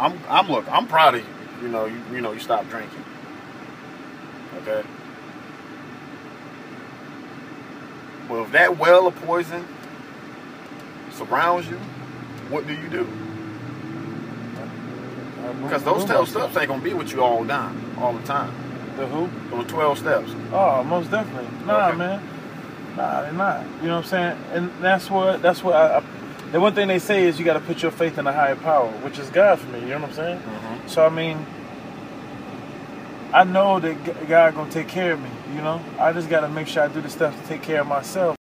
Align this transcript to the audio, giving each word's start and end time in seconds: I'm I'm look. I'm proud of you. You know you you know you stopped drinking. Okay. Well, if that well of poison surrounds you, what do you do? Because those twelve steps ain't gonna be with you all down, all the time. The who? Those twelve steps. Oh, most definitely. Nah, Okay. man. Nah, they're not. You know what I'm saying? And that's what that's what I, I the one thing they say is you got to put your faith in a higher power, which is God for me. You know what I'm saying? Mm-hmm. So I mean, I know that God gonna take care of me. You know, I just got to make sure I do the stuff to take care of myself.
I'm 0.00 0.18
I'm 0.28 0.48
look. 0.50 0.66
I'm 0.70 0.86
proud 0.86 1.14
of 1.16 1.20
you. 1.20 1.26
You 1.62 1.68
know 1.68 1.84
you 1.86 2.00
you 2.12 2.20
know 2.20 2.32
you 2.32 2.40
stopped 2.40 2.70
drinking. 2.70 3.04
Okay. 4.62 4.82
Well, 8.28 8.44
if 8.44 8.52
that 8.52 8.78
well 8.78 9.06
of 9.06 9.16
poison 9.16 9.66
surrounds 11.12 11.68
you, 11.68 11.76
what 12.48 12.66
do 12.66 12.72
you 12.74 12.88
do? 12.88 13.06
Because 15.62 15.84
those 15.84 16.04
twelve 16.04 16.28
steps 16.28 16.56
ain't 16.56 16.68
gonna 16.68 16.82
be 16.82 16.94
with 16.94 17.12
you 17.12 17.22
all 17.22 17.44
down, 17.44 17.78
all 17.98 18.12
the 18.12 18.22
time. 18.26 18.52
The 18.96 19.06
who? 19.06 19.28
Those 19.50 19.66
twelve 19.66 19.98
steps. 19.98 20.30
Oh, 20.52 20.82
most 20.84 21.10
definitely. 21.10 21.48
Nah, 21.66 21.88
Okay. 21.88 21.96
man. 21.98 22.28
Nah, 22.96 23.22
they're 23.22 23.32
not. 23.32 23.64
You 23.82 23.88
know 23.88 23.96
what 23.96 24.04
I'm 24.04 24.10
saying? 24.10 24.38
And 24.52 24.70
that's 24.80 25.10
what 25.10 25.42
that's 25.42 25.62
what 25.62 25.74
I, 25.74 25.98
I 25.98 26.02
the 26.52 26.60
one 26.60 26.74
thing 26.74 26.88
they 26.88 26.98
say 26.98 27.26
is 27.26 27.38
you 27.38 27.44
got 27.44 27.54
to 27.54 27.60
put 27.60 27.82
your 27.82 27.90
faith 27.90 28.18
in 28.18 28.26
a 28.26 28.32
higher 28.32 28.56
power, 28.56 28.88
which 29.02 29.18
is 29.18 29.30
God 29.30 29.58
for 29.58 29.68
me. 29.68 29.80
You 29.80 29.86
know 29.88 30.00
what 30.00 30.10
I'm 30.10 30.14
saying? 30.14 30.38
Mm-hmm. 30.38 30.88
So 30.88 31.06
I 31.06 31.08
mean, 31.08 31.46
I 33.32 33.44
know 33.44 33.78
that 33.78 34.28
God 34.28 34.54
gonna 34.54 34.70
take 34.70 34.88
care 34.88 35.12
of 35.12 35.20
me. 35.20 35.30
You 35.54 35.62
know, 35.62 35.80
I 35.98 36.12
just 36.12 36.28
got 36.28 36.40
to 36.40 36.48
make 36.48 36.66
sure 36.66 36.82
I 36.82 36.88
do 36.88 37.00
the 37.00 37.10
stuff 37.10 37.40
to 37.40 37.48
take 37.48 37.62
care 37.62 37.80
of 37.80 37.86
myself. 37.86 38.36